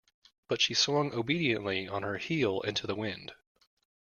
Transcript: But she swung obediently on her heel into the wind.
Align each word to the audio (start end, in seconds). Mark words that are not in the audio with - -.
But 0.47 0.61
she 0.63 0.73
swung 0.73 1.13
obediently 1.13 1.87
on 1.87 2.01
her 2.01 2.17
heel 2.17 2.61
into 2.61 2.87
the 2.87 2.95
wind. 2.95 3.33